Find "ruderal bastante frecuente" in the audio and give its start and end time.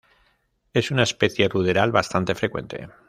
1.47-2.89